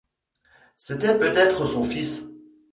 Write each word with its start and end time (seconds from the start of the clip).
C'était 0.77 1.15
peut-être 1.19 1.67
son 1.67 1.83
fils. 1.83 2.25